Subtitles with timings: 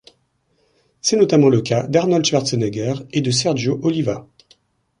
[1.01, 4.27] C'est notamment le cas d'Arnold Schwarzenegger et de Sergio Oliva.